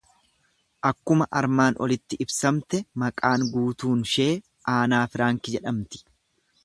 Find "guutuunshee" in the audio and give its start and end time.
3.51-4.29